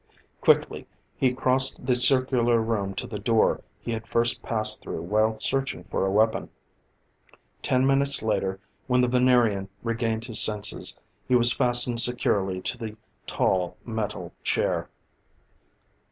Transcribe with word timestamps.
Quickly 0.41 0.87
he 1.15 1.31
crossed 1.31 1.85
the 1.85 1.93
circular 1.95 2.59
room 2.59 2.95
to 2.95 3.05
the 3.05 3.19
door 3.19 3.61
he 3.79 3.91
had 3.91 4.07
first 4.07 4.41
passed 4.41 4.81
through 4.81 5.03
while 5.03 5.37
searching 5.37 5.83
for 5.83 6.07
a 6.07 6.11
weapon. 6.11 6.49
Ten 7.61 7.85
minutes 7.85 8.23
later, 8.23 8.59
when 8.87 9.01
the 9.01 9.07
Venerian 9.07 9.69
regained 9.83 10.25
his 10.25 10.41
senses, 10.41 10.97
he 11.27 11.35
was 11.35 11.53
fastened 11.53 11.99
securely 11.99 12.61
to 12.61 12.79
the 12.79 12.97
tall, 13.27 13.77
metal 13.85 14.33
chair. 14.43 14.89